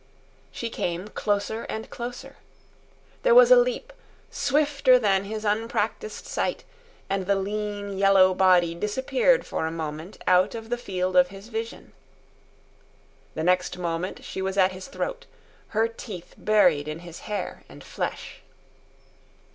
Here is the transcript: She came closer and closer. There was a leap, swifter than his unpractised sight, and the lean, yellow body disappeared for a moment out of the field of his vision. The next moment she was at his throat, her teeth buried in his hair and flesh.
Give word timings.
She 0.51 0.71
came 0.71 1.09
closer 1.09 1.61
and 1.69 1.87
closer. 1.91 2.37
There 3.21 3.35
was 3.35 3.51
a 3.51 3.55
leap, 3.55 3.93
swifter 4.31 4.97
than 4.97 5.25
his 5.25 5.45
unpractised 5.45 6.25
sight, 6.25 6.63
and 7.07 7.27
the 7.27 7.35
lean, 7.35 7.95
yellow 7.99 8.33
body 8.33 8.73
disappeared 8.73 9.45
for 9.45 9.67
a 9.67 9.71
moment 9.71 10.17
out 10.25 10.55
of 10.55 10.69
the 10.71 10.77
field 10.79 11.15
of 11.15 11.27
his 11.27 11.49
vision. 11.49 11.93
The 13.35 13.43
next 13.43 13.77
moment 13.77 14.23
she 14.25 14.41
was 14.41 14.57
at 14.57 14.71
his 14.71 14.87
throat, 14.87 15.27
her 15.67 15.87
teeth 15.87 16.33
buried 16.35 16.87
in 16.87 17.01
his 17.01 17.19
hair 17.29 17.63
and 17.69 17.83
flesh. 17.83 18.41